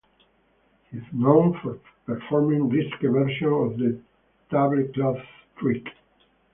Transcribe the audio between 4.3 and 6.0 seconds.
tablecloth trick.